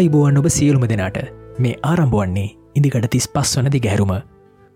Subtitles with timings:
[0.00, 1.16] ආයිබෝවන් ඔබ සියලුම දෙනාට
[1.62, 2.44] මේ ආරම්භුවන්නේ
[2.78, 4.12] ඉදිකට තිස් පස් වනදි ගැරුම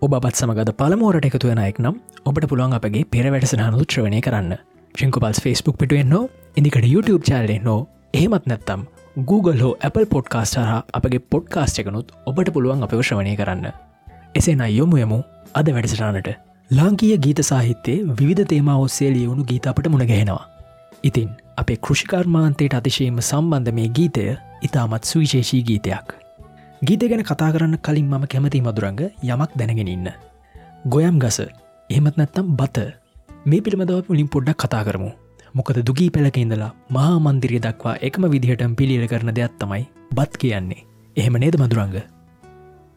[0.03, 1.95] ඔබත් සමගද පළමෝරට එකතු වෙනයෙක් නම්
[2.31, 4.53] ඔබට පුළුවන් අපගේ පෙරවැටසනහනු ත්‍රවණය කරන්න.
[4.95, 6.23] ශිංකුපල්ස් ෆස්බුක් පිටුවෙන් නෝ
[6.57, 7.79] ඉදිකට YouTube චාලේ නෝ
[8.14, 8.82] එහෙමත් නැත්තම්
[9.31, 13.67] Google හෝ Apple පොඩ්කාස්ට හා අපගේ පොඩ්කාස්ට එකනුත් ඔබට පුළුවන් අපව ශ්‍රවණය කරන්න.
[14.35, 15.21] එසේ අයොමු යමු
[15.54, 16.35] අද වැඩසටානට
[16.71, 20.43] ලාංකීය ගීත සාහිත්‍යයේ විධ තේමා ඔස්සේ ලියවුණු ගීත අපට මුණගහෙනවා
[21.04, 24.25] ඉතින් අපේ කෘෂිකර්මාන්තයට අතිශයම සම්බන්ධ මේ ගීතය
[24.62, 26.07] ඉතාමත් සුවිශේෂී ගීතයක්.
[26.82, 30.09] ගීත ගැන කතා කරන්න කලින් මම කැමති මදුරංග යමක් දැනගෙන ඉන්න.
[30.86, 31.39] ගොයම් ගස
[31.90, 32.86] එහෙමත් නැත්තම් බත
[33.47, 35.11] මේ පිළිබඳව පුලින් පොඩ්ඩක් කතා කරමු.
[35.55, 39.84] මොකද දුගී පෙළක ඉඳලා මහා මන්දිරිය දක්වා එකම විදිහටම පිළිල කරන දෙයක් තමයි
[40.17, 40.84] බත් කියන්නේ.
[41.17, 41.97] එහෙම නේද මදුරංග.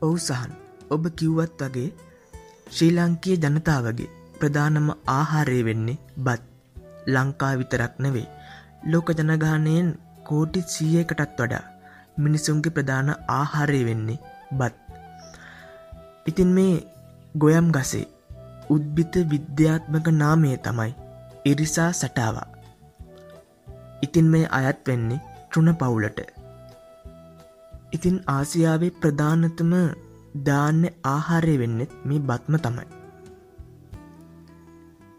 [0.02, 0.52] ඔවු සහන්
[0.90, 1.90] ඔබ කිව්වත් වගේ
[2.72, 6.57] ශ්‍රී ලංකයේ ජනතාවගේ ප්‍රධානම ආහාරය වෙන්නේ බත්
[7.14, 8.28] ලංකා විතරක් නෙවෙයි
[8.92, 9.90] ලෝක ජනගානයෙන්
[10.24, 11.66] කෝටි සීයකටත් වඩා
[12.18, 14.20] මිනිසුන්ගේ ප්‍රධාන ආහාරය වෙන්නේ
[14.52, 14.76] බත්.
[16.26, 16.76] ඉතින් මේ
[17.36, 18.06] ගොයම් ගසේ
[18.70, 20.92] උද්භිත විද්‍යාත්මක නාමය තමයි
[21.46, 22.48] ඉරිසා සටාවා.
[24.02, 26.20] ඉතින් මේ අයත් වෙන්නේ තෘණ පවුලට.
[27.92, 29.74] ඉතින් ආසියාවේ ප්‍රධානතම
[30.46, 32.97] දාන්න ආහාරය වෙන්නෙත් මේ බත්ම තමයි.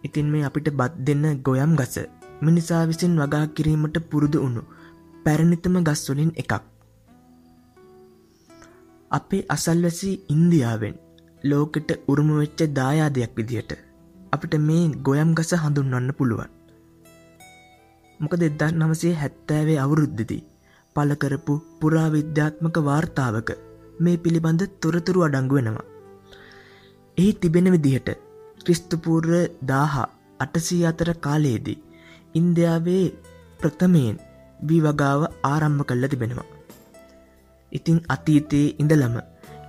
[0.05, 1.97] ඉතින් මේ අපිට බත් දෙන්න ගොයම් ගස
[2.43, 4.63] මිනිසා විසින් වගා කිරීමට පුරුදු වුණු
[5.25, 6.53] පැරණිතම ගස්වලින් එකක්.
[9.11, 10.97] අපේ අසල්වසී ඉන්දියාවෙන්
[11.45, 13.73] ලෝකෙට උරුමවෙච්ච දායාදයක් විදිහට
[14.33, 16.51] අපිට මේ ගොයම් ගස හඳුන්වන්න පුළුවන්.
[18.21, 20.43] මොකද එදදා නමසේ හැත්තෑවේ අවුරුද්ධදී
[20.97, 23.51] පලකරපු පුරාවිද්‍යාත්මක වාර්තාවක
[24.01, 25.87] මේ පිළිබඳ තොරතුරු අඩංගු වෙනවා.
[27.17, 28.09] එහි තිබෙන විදිහට
[28.69, 29.35] ක්‍රිස්තුපූර්ව
[29.69, 30.09] දාහා
[30.41, 31.77] අටසී අතර කාලයේදී
[32.35, 33.05] ඉන්දියාවේ
[33.61, 34.17] ප්‍රථමයෙන්
[34.61, 36.49] වී වගාව ආරම්භ කල්ල තිබෙනවා.
[37.73, 39.17] ඉතිං අතීතයේ ඉඳලම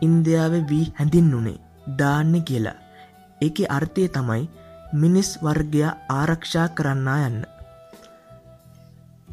[0.01, 1.57] ඉන්දියාව වී හැඳින්නුනේ
[1.97, 2.75] දාන්න කියලා
[3.41, 4.43] ඒක අර්ථය තමයි
[4.95, 7.39] මිනිස් වර්ගයා ආරක්ෂා කරන්නා යන්න.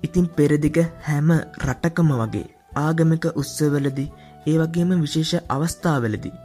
[0.05, 2.47] ඉතින් පෙරදිග හැම රටකම වගේ
[2.79, 4.07] ආගමික උත්සවලදි
[4.47, 6.37] ඒ වගේම විශේෂ අවස්ථාවලදී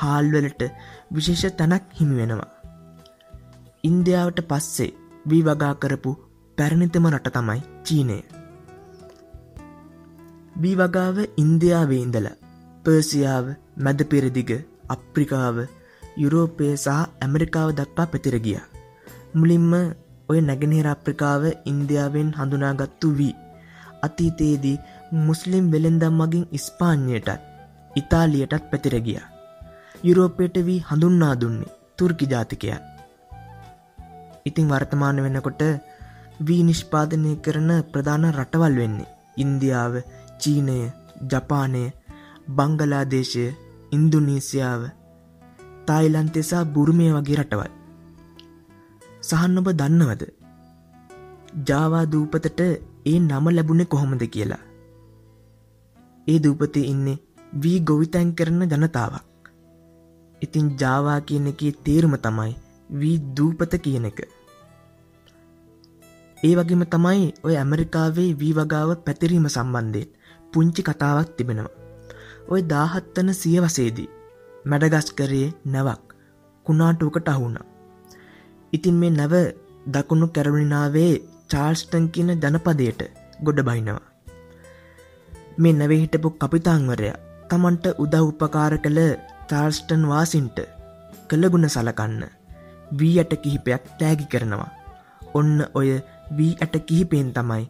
[0.00, 0.62] හාල්වලට
[1.14, 2.59] විශේෂ තැනක් හිමි වෙනවා.
[3.84, 4.90] ඉන්දියාවට පස්සේ
[5.30, 6.10] වී වගා කරපු
[6.58, 8.16] පැරණිතම රට තමයි චීනය.
[10.60, 12.28] බී වගාව ඉන්දයාවේ ඉඳල
[12.84, 13.46] පර්සියාව
[13.84, 14.50] මැද පෙරදිග
[14.88, 15.56] අප්‍රිකාව
[16.16, 18.58] යුරෝපය සහ ඇමරිකාව දක්වා පැතිරගිය.
[19.34, 19.72] මුලින්ම
[20.28, 23.34] ඔය නැගෙනහිර අප්‍රිකාව ඉන්දියාවෙන් හඳුනාගත්තු වී.
[24.02, 24.76] අතීතයේදී
[25.26, 27.30] මුස්ලිම් වෙළෙන්දම් මගින් ඉස්පාන්යටත්
[27.96, 29.20] ඉතාලියටත් පැතිරගිය.
[30.04, 32.89] යුරෝපයට වී හඳුන්නා දුන්නේ තුර්කි ජාතිකය.
[34.46, 35.62] ඉතිං වර්තමාන වෙනකොට
[36.46, 39.94] වී නිෂ්පාදනය කරන ප්‍රධාන රටවල් වෙන්නේ ඉන්දියාව
[40.40, 40.78] චීනය
[41.30, 41.82] ජපානය
[42.56, 43.44] බංගලාදේශය
[43.92, 44.82] ඉන්දුනීසියාව
[45.86, 47.72] තායිලන්තෙසා බුරුමය වගේ රටවල්.
[49.22, 50.22] සහන් ඔබ දන්නවද?
[51.66, 52.60] ජාවා දූපතට
[53.06, 54.62] ඒ නම ලැබුණෙ කොහොමද කියලා?
[56.26, 57.20] ඒ දූපතේ ඉන්නේ
[57.62, 59.28] වී ගොවිතැන් කරන ජනතාවක්.
[60.42, 62.52] ඉතින් ජාවා කියන එක තේරුම තමයි
[62.90, 64.20] වී දූපත කියන එක
[66.42, 70.10] ඒ වගේම තමයි ඔය ඇමරිකාවේ වී වගාව පැතිරීම සම්බන්ධයෙන්
[70.52, 71.76] පුංචි කතාවක් තිබෙනවා.
[72.48, 74.08] ඔය දාහත්තන සියවසේදී
[74.64, 76.14] මැඩගස්කරයේ නැවක්
[76.66, 77.58] කුණාටුවකට අහුුණ.
[78.72, 79.34] ඉතින් මේ නැව
[79.86, 81.12] දකුණු කැරමිනාවේ
[81.50, 83.00] චාර්ස්ටන් කියන ජනපදයට
[83.44, 84.08] ගොඩ බහිනවා.
[85.58, 89.00] මේ නැවේ හිටපු කපිතාංවරයා තමන්ට උදව් උපකාර කළ
[89.50, 90.58] චාර්ස්ටන් වාසින්ට
[91.28, 92.39] කළගුණ සලකන්න
[92.98, 94.70] වී යට කිහිපයක් තෑගි කරනවා.
[95.34, 95.90] ඔන්න ඔය
[96.36, 97.64] වී ඇට කිහිපෙන් තමයි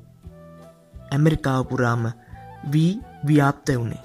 [1.10, 2.04] ඇමරිකාව පුරාම
[2.72, 2.92] වී
[3.26, 4.04] ව්‍යාප්ත වුණේ.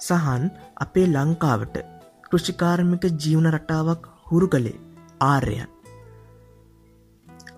[0.00, 0.44] සහන්
[0.76, 1.76] අපේ ලංකාවට
[2.24, 4.78] කෘෂිකාර්මික ජීවන රටාවක් හුරු කළේ
[5.22, 5.70] ආර්යයන්.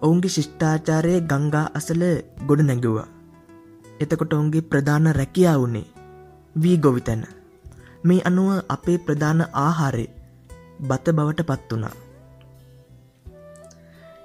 [0.03, 2.03] ඔවුන්ගේ ශිෂ්ඨාචාරය ගංගා අසල
[2.49, 3.09] ගොඩ නැගුවා.
[4.00, 5.87] එතකොට ඔවුන්ගේ ප්‍රධාන රැකියා වුණේ
[6.62, 7.25] වී ගොවිතැන.
[8.05, 10.06] මේ අනුව අපේ ප්‍රධාන ආහාරය
[10.81, 11.94] බත බවට පත් වනා.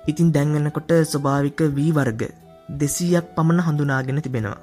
[0.07, 2.21] ඉතින් දැන්වන්නකොට ස්වභාවික වී වර්ග
[2.75, 4.59] දෙසීයක් පමණ හඳුනාගෙන තිබෙනවා.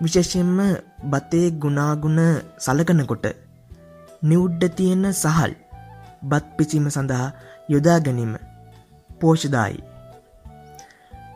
[0.00, 0.58] විශේෂයෙන්ම
[1.04, 2.20] බතේ ගුණාගුණ
[2.58, 3.26] සලකනකොට
[4.22, 5.52] නිවුඩ්ඩ තියෙන සහල්
[6.22, 7.28] බත් පිසීම සඳහා
[7.68, 8.34] යොදා ගැනීම
[9.20, 9.80] පෝෂදායි.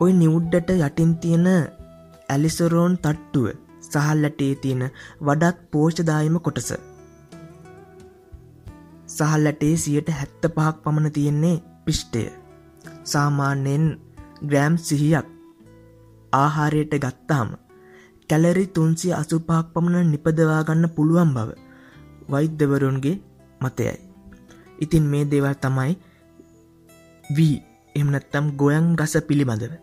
[0.01, 1.49] ඔය නිවුඩ්ඩට යටින් තියෙන
[2.29, 3.47] ඇලිසරෝන් තට්ටුව
[3.87, 4.83] සහල්ලටේ තියෙන
[5.21, 6.71] වඩාත් පෝෂදායම කොටස.
[9.11, 12.23] සහල්ලටේ සියට හැත්ත පහක් පමණ තියෙන්නේ පිෂ්ටය.
[13.05, 13.85] සාමාන්‍යයෙන්
[14.49, 15.27] ග්‍රෑම් සිහියක්
[16.33, 17.49] ආහාරයට ගත්තාම
[18.31, 21.51] කැලරි තුන්සිය අසුපහක් පමණ නිපදවා ගන්න පුළුවන් බව
[22.31, 23.17] වෛද්‍යවරුන්ගේ
[23.61, 23.97] මතයයි.
[24.79, 25.93] ඉතින් මේ දේවල් තමයි
[27.31, 27.57] වී
[27.95, 29.75] එමනත්තම් ගොයන් ගස පිළිබඳව.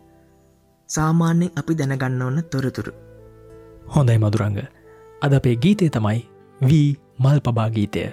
[0.90, 2.94] සාමාන්‍යෙන් අපි දැනගන්න ඕන්න තොරතුරු.
[3.94, 4.58] හොඳයි මදුරංග
[5.22, 6.20] අද අපේ ගීතය තමයි
[6.62, 6.90] වී
[7.20, 8.08] මල් පබා ගීතය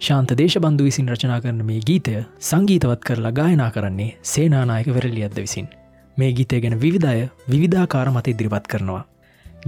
[0.00, 5.68] ශාන්ත දේශබන්ධු විසින් රචනා කරන මේ ගීතය සංගීතවත් කරලා ගායනා කරන්නේ සේනානායක වෙරලියද්ද විසින්.
[6.16, 9.04] මේ ගීතය ගැන විවිධය විවිධාකාර මත ඉදිරිපත් කරනවා.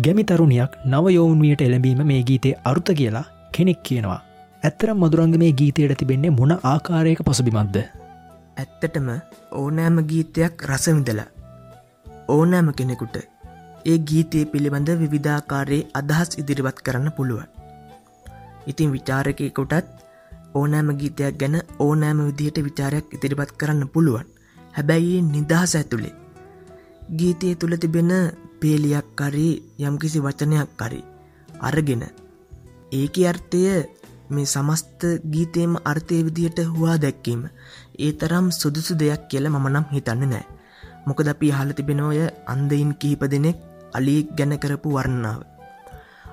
[0.01, 4.21] ගැමි තරුණයක් නවයෝවන්වියට එළඹීම මේ ගීතේ අරුත කියලා කෙනෙක් කියනවා.
[4.63, 7.77] ඇත්තරම් මදුරංග මේ ගීතයට තිබෙන්නේ මොන ආකාරයක පසුබිමත්ද
[8.57, 9.09] ඇත්තටම
[9.53, 11.27] ඕනෑම ගීතයක් රසවිඳලා
[12.29, 13.17] ඕනෑම කෙනෙකුට
[13.87, 17.49] ඒ ගීතය පිළිබඳ විවිධාකාරයේ අදහස් ඉදිරිවත් කරන්න පුළුවන්.
[18.67, 20.06] ඉතින් විචාරකයකොටත්
[20.57, 24.27] ඕනෑම ගීතයක් ගැන ඕනෑම විදිහට විචාරයක් ඉදිරිපත් කරන්න පුළුවන්.
[24.75, 26.15] හැබැයි නිදහස ඇතුළේ.
[27.11, 28.13] ගීතය තුළ තිබෙන
[28.61, 31.01] පේලියක් කරී යම්කිසි වචනයක් කරි
[31.61, 32.03] අරගෙන
[32.93, 33.63] ඒක අර්ථය
[34.29, 37.43] මේ සමස්ත ගීතයම අර්ථය විදියට හවා දැක්කීම
[37.99, 40.47] ඒ තරම් සුදුසු දෙයක් කියල මම නම් හිතන්න නෑ.
[41.07, 43.59] මොකද අපි හල තිබෙන ඔය අන්දයින් කිහිප දෙනෙක්
[43.93, 45.41] අලියෙක් ගැන කරපු වර්ණාව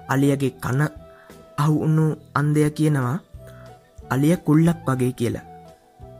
[0.07, 0.81] අලියගේ කන
[1.57, 3.17] අහුඋන්නු අන්දය කියනවා.
[4.09, 5.45] අලිය කුල්ලක් වගේ කියලා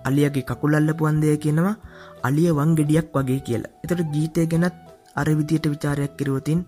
[0.03, 1.75] අලියගේ කකුලල්ලපු අන්දය කියනවා
[2.23, 4.75] අලිය වංගෙඩියක් වගේ කියලා එතට ගීතය ගැනත්
[5.15, 6.61] අර විදියට විචාරයක් කිරුවතින්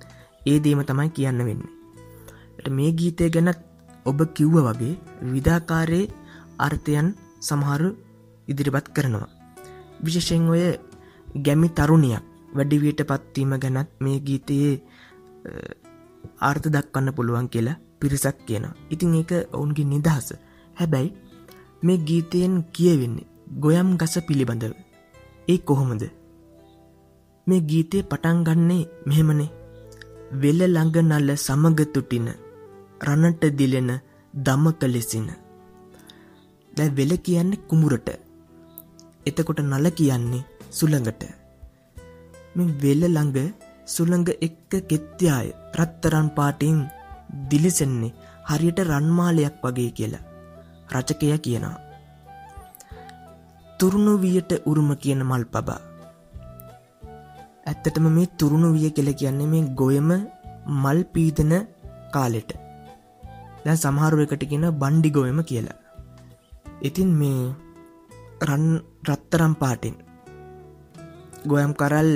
[0.46, 3.60] ඒ දේම තමයි කියන්න වෙන්නේ මේ ගීතය ගැනත්
[4.06, 4.94] ඔබ කිව්ව වගේ
[5.34, 6.12] විධාකාරයේ
[6.60, 7.08] අර්ථයන්
[7.40, 7.90] සමහරු
[8.48, 9.30] ඉදිරිපත් කරනවා
[10.02, 10.64] විශෂෙන් ඔය
[11.38, 12.24] ගැමි තරුණයක්
[12.56, 14.74] වැඩිවියට පත්වීම ගැනත් මේ ගීතයේ
[16.40, 18.76] ආර්ථ දක්වන්න පුළුවන් කියලා පිරිසක් කියනවා.
[18.90, 20.28] ඉතින් ඒක ඔවුන්ගේ නිදහස.
[20.76, 21.16] හැබැයි
[21.82, 24.74] මේ ගීතයෙන් කියවෙන්නේ ගොයම් ගස පිළිබඳව.
[25.48, 26.04] ඒ කොහොමද.
[27.48, 29.52] මේ ගීතය පටන් ගන්නේ මෙහෙමනේ.
[30.34, 32.28] වෙල ළඟ නල්ල සමග තුටින
[33.02, 33.92] රණට දිලෙන
[34.34, 35.28] දමක ලෙසින.
[36.72, 38.10] දැ වෙල කියන්නේ කුමුරට.
[39.26, 41.24] එතකොට නල කියන්නේ සුළඟට.
[42.56, 43.54] මෙ වෙල ළඟ
[43.88, 46.80] සුළඟ එක්ක කෙත්තියාය රත්තරන් පාටින්
[47.50, 48.16] දිලිසෙන්නේ
[48.48, 50.26] හරියට රන්මාලයක් වගේ කියලා
[50.94, 51.78] රචකය කියනවා.
[53.80, 55.82] තුරුණු වියට උරුම කියන මල් පබා.
[57.70, 60.10] ඇත්තටම මේ තුරුණු විය කෙල කියන්නේ මේ ගොයම
[60.84, 61.54] මල් පීදන
[62.14, 62.52] කාලෙට
[63.64, 65.80] දැන් සමහරු එකට කියන බණ්ඩි ගොයම කියලා.
[66.88, 67.54] ඉතින් මේ
[68.48, 68.66] රන්
[69.08, 69.96] රත්තරම් පාටින්
[71.52, 72.12] ගොයම් කරල්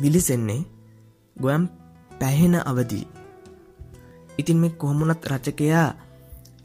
[0.00, 0.62] විලිසෙන්නේ
[1.36, 1.62] ගොයම්
[2.20, 3.06] පැහෙන අවදී.
[4.40, 5.88] ඉතින් මේ කොහොමුණත් රචකයා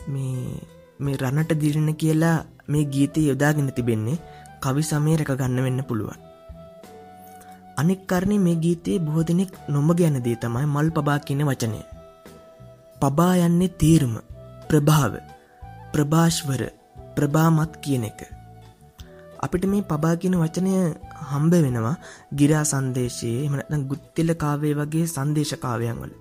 [0.07, 2.37] මේ රණට දිරණ කියලා
[2.67, 4.21] මේ ගීතය යොදාගෙන තිබෙන්නේ
[4.63, 6.19] කවි සමය රැක ගන්න වෙන්න පුළුවන්.
[7.77, 11.79] අනෙක් කරණය මේ ගීතයේ බොහෝ දෙනෙක් නොම ගැන දේ තමයි මල් පබා කියන වචනය.
[13.01, 14.15] පබා යන්නේ තේරුම
[14.69, 15.13] ප්‍රභාව
[15.93, 16.61] ප්‍රභාශ්වර
[17.15, 18.19] ප්‍රභාමත් කියන එක.
[19.39, 20.73] අපිට මේ පබා කියන වචනය
[21.31, 21.95] හම්බ වෙනවා
[22.37, 26.13] ගිරා සන්දේශයේ එමනත්නම් ගුත්තිල කාවේ වගේ සංදේශකාවයන් වල.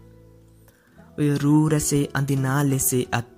[1.19, 3.29] ඔය රූ රැසේ අඳිනා ලෙසේ අත්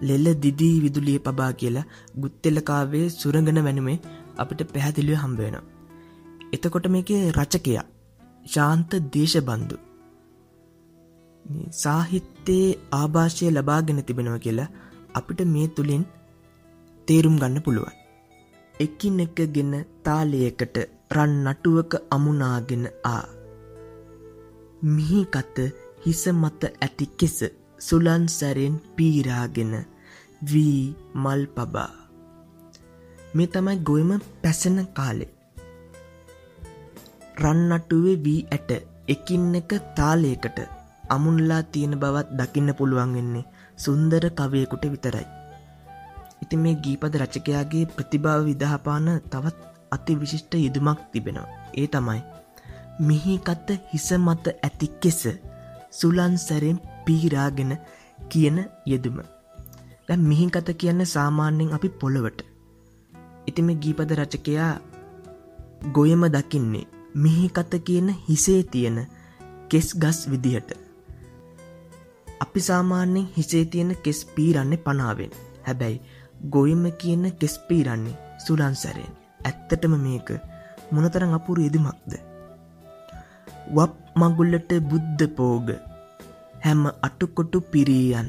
[0.00, 1.86] ලෙල්ල දිදී විදුලිය පබා කියලා
[2.18, 3.98] ගුත්තෙල්ල කාවේ සුරඟන වැනුමේ
[4.36, 5.64] අපිට පැහැදිලිව හම්බ වෙනවා.
[6.52, 7.84] එතකොට මේකේ රචකයා
[8.46, 9.76] ශාන්ත දේශබන්දු
[11.70, 14.72] සාහිත්‍යයේ ආභාෂය ලබාගෙන තිබෙනවා කියලා
[15.14, 16.04] අපිට මේ තුළින්
[17.08, 17.96] තේරුම් ගන්න පුළුවන්.
[18.74, 19.72] එකින් එක ගෙන
[20.02, 20.76] තාලයකට
[21.10, 23.24] රන් නටුවක අමුණාගෙන ආ.
[24.84, 25.58] මිහිකත
[26.06, 27.38] හිස මත ඇති කෙස
[27.86, 29.72] සුලන් සැරෙන් පීරාගෙන
[30.50, 30.80] වී
[31.22, 31.92] මල් පබා.
[33.34, 34.10] මේ තමයි ගොයම
[34.42, 35.26] පැසෙන කාලෙ.
[37.42, 38.70] රන්නටුවේ වී ඇට
[39.08, 40.58] එකින් එක තාලයකට
[41.08, 43.44] අමුන්ලා තියෙන බවත් දකින්න පුළුවන් වෙන්නේ
[43.78, 45.26] සුන්දර කවයකුට විතරයි.
[46.42, 49.58] ඉති මේ ගීපද රචකයාගේ ප්‍රතිභාව විදහපාන තවත්
[49.90, 51.52] අති විශිෂ්ට යෙදුමක් තිබෙනවා.
[51.80, 52.20] ඒ තමයි
[53.00, 55.22] මිහිකත්ත හිස මත ඇති කෙස
[55.90, 57.72] සුලන් සැරෙන් පීරාගෙන
[58.30, 59.18] කියන යෙදුම.
[60.08, 62.40] දැ මිහිකත කියන්න සාමාන්‍යෙන් අපි පොළොවට.
[63.46, 64.72] ඉතිම ගීපද රචකයා
[65.92, 68.98] ගොයම දකින්නේ මිහිකත කියන හිසේ තියෙන
[69.68, 70.70] කෙස් ගස් විදිහට.
[72.40, 75.32] අපි සාමාන්‍යෙන් හිසේ තියෙන කෙස් පීරන්නේ පනාවෙන්
[75.62, 76.02] හැබැයි
[76.50, 80.28] ගොයම කියන කෙස් පීරන්නේ සුලන්සැරෙන් ඇත්තටම මේක
[80.92, 82.12] මොනතරං අපුරු එදමක්ද.
[83.72, 85.68] වප් මගුල්ලට බුද්ධ පෝග
[86.64, 88.28] හැම අටුකොටු පිරීයන්.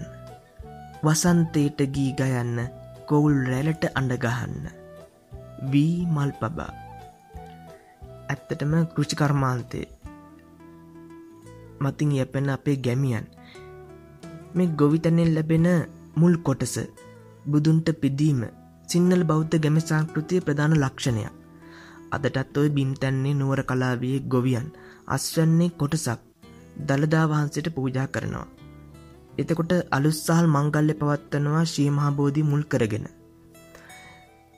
[1.04, 2.58] වසන්තයට ගී ගයන්න
[3.08, 4.66] කොවුල් රැලට අඩගහන්න
[5.72, 6.74] වී මල් පබා.
[8.30, 9.82] ඇත්තටම කෘෂිකර්මාන්තය
[11.80, 13.26] මතින් යැපෙන අපේ ගැමියන්.
[14.56, 15.68] මේ ගොවිතැනෙන් ලැබෙන
[16.16, 16.76] මුල් කොටස
[17.48, 18.44] බුදුන්ට පිදීම
[18.88, 21.34] සිංහල බෞද්ධ ගැම සංකෘතිය ප්‍රධාන ලක්ෂණයක්.
[22.12, 24.68] අදටත් ඔය බිම්තැන්නේ නුවර කලාවේ ගොවියන්
[25.08, 26.35] අස්වන්නේ කොටසක්.
[26.80, 28.48] දළදා වහන්සේට පූජා කරනවා.
[29.38, 33.08] එතකොට අලුස්සාහල් මංගල්‍ය පවත්වනවා ශීමහාබෝධි මුල් කරගෙන.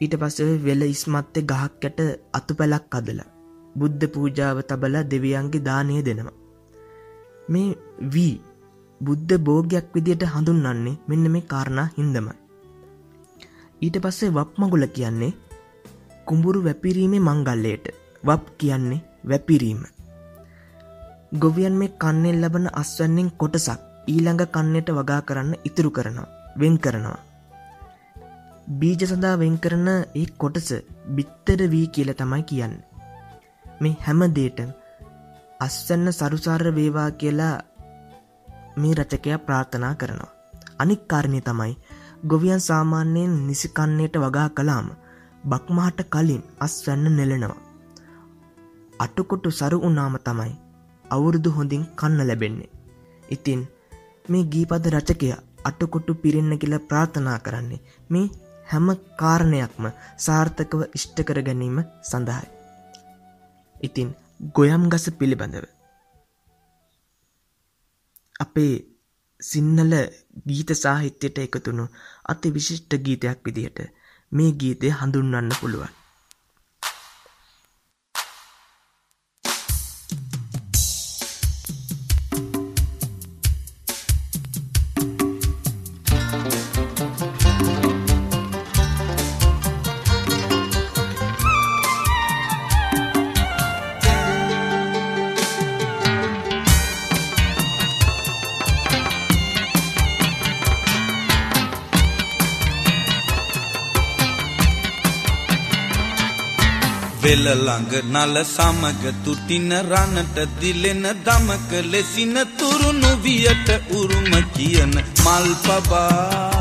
[0.02, 2.00] ඊට පස්සේ වෙල ඉස්මත්තේ ගහක් ඇට
[2.34, 3.22] අතු පැලක් අදල.
[3.76, 6.38] බුද්ධ පූජාව තබල දෙවියන්ගේ දානය දෙනවා.
[7.50, 7.70] මේ
[8.14, 8.36] වී
[9.02, 12.38] බුද්ධ බෝගයක් විදියට හඳුන්වන්නේ මෙන්න මේ කාරණා හින්දමයි.
[13.82, 15.34] ඊට පස්සේ වප්මගුල කියන්නේ
[16.26, 17.86] කුඹුරු වැපිරීමේ මංගල්ලයට
[18.24, 19.84] වප් කියන්නේ වැපිරීම.
[21.32, 26.28] ගොවියන් මේ කන්නෙල් ලබන අස්වැන්නෙන් කොටසක් ඊළඟ කන්නයට වගා කරන්න ඉතුරු කරනවා
[26.60, 27.20] වෙන් කරනවා.
[28.70, 30.70] බීජ සඳහා වෙන් කරන ඒ කොටස
[31.16, 32.76] බිත්තර වී කියල තමයි කියන්න.
[33.82, 34.60] මේ හැම දේට
[35.60, 37.56] අස්වැන්න සරුසාර වේවා කියලා
[38.78, 40.36] මේ රචකයා ප්‍රාර්ථනා කරනවා.
[40.80, 41.74] අනික් කාරණය තමයි
[42.28, 44.88] ගොවියන් සාමාන්‍යයෙන් නිසිකන්නයට වගා කලාම
[45.50, 47.66] බක්මහට කලින් අස්වැන්න නෙලෙනවා.
[49.00, 50.54] අටකොටු සරු උනාම තමයි
[51.10, 52.74] අවුරුදු හොඳින් කන්න ලැබෙන්නේ.
[53.30, 53.62] ඉතින්
[54.30, 55.30] මේ ගීපද රචකය
[55.64, 58.28] අටකොටු පිරෙන්න කියලා ප්‍රාර්ථනා කරන්නේ මේ
[58.72, 58.88] හැම
[59.22, 59.88] කාරණයක්ම
[60.26, 62.54] සාර්ථකව ඉෂ්ට කර ගැනීම සඳහායි.
[63.82, 64.10] ඉතින්
[64.54, 65.66] ගොයම් ගස පිළිබඳව.
[68.40, 68.74] අපේ
[69.40, 69.94] සින්නල
[70.48, 71.86] ගීත සාහිත්‍යයට එකතුුණු
[72.26, 73.80] අති විශිෂ්ට ගීතයක් විදිහට
[74.32, 75.97] මේ ගීතය හඳුන්වන්න පුළුවන්.
[107.28, 113.68] පෙළ ළඟ නල සමග තුටින රණට දිලෙන දමක ලෙසින තුරුණු වියට
[114.00, 114.94] උරුම කියන
[115.26, 116.52] මල් පබා.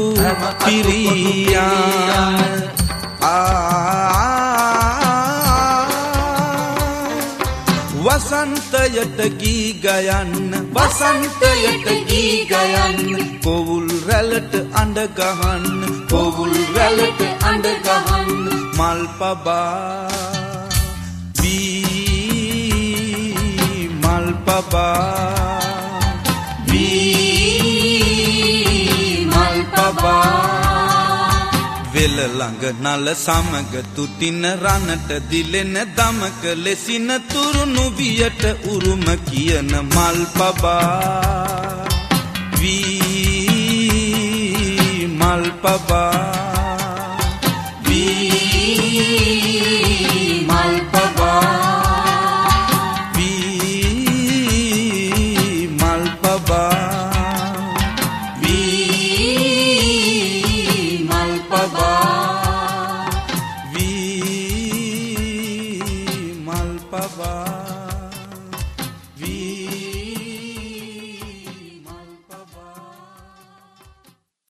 [0.62, 2.42] පිරියාන.
[8.06, 13.02] වසන්තයට ගී ගයන්න වසන්තයට ගී ගයන්න.
[13.44, 15.66] කොවුල් රැලට අඩගහන්න
[16.10, 18.32] කොවුල් රැලට අඩගහන්න
[18.78, 20.17] මල් පබා
[24.70, 25.68] පබා
[29.32, 30.48] මල් පබා
[31.94, 38.44] වෙල ළඟ නල සමග තුටින රණට දිලෙන දමක ලෙසින තුරුණු වියට
[38.74, 41.88] උරුම කියන මල් පබා
[42.60, 43.98] වී
[45.20, 46.14] මල් පබා
[47.88, 49.18] වී
[50.50, 51.87] මල් පබා